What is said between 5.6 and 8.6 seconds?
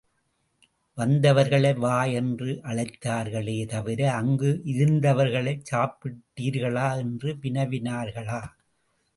சாப்பிட்டீர்களா என்று வினவினார்களா?